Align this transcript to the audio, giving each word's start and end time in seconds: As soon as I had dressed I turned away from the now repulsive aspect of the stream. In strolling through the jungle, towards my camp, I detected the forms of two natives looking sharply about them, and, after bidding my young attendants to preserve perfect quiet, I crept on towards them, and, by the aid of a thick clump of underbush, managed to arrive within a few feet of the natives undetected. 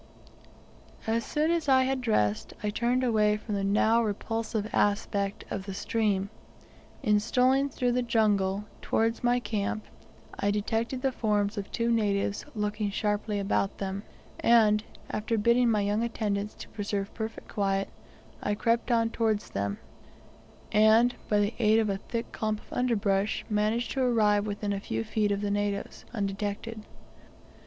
As 1.05 1.23
soon 1.23 1.51
as 1.51 1.69
I 1.69 1.83
had 1.83 2.01
dressed 2.01 2.55
I 2.63 2.71
turned 2.71 3.03
away 3.03 3.37
from 3.37 3.53
the 3.53 3.63
now 3.63 4.01
repulsive 4.01 4.67
aspect 4.73 5.45
of 5.51 5.67
the 5.67 5.75
stream. 5.75 6.31
In 7.03 7.19
strolling 7.19 7.69
through 7.69 7.91
the 7.91 8.01
jungle, 8.01 8.65
towards 8.81 9.23
my 9.23 9.39
camp, 9.39 9.85
I 10.39 10.49
detected 10.49 11.03
the 11.03 11.11
forms 11.11 11.55
of 11.55 11.69
two 11.71 11.91
natives 11.91 12.43
looking 12.55 12.89
sharply 12.89 13.37
about 13.37 13.77
them, 13.77 14.01
and, 14.39 14.83
after 15.11 15.37
bidding 15.37 15.69
my 15.69 15.81
young 15.81 16.01
attendants 16.01 16.55
to 16.55 16.69
preserve 16.69 17.13
perfect 17.13 17.47
quiet, 17.47 17.87
I 18.41 18.55
crept 18.55 18.89
on 18.89 19.11
towards 19.11 19.51
them, 19.51 19.77
and, 20.71 21.13
by 21.29 21.41
the 21.41 21.53
aid 21.59 21.77
of 21.77 21.91
a 21.91 21.97
thick 21.97 22.31
clump 22.31 22.59
of 22.61 22.73
underbush, 22.73 23.43
managed 23.51 23.91
to 23.91 24.01
arrive 24.01 24.47
within 24.47 24.73
a 24.73 24.79
few 24.79 25.03
feet 25.03 25.31
of 25.31 25.41
the 25.41 25.51
natives 25.51 26.05
undetected. 26.11 26.85